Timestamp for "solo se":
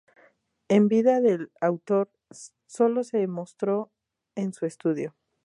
2.65-3.27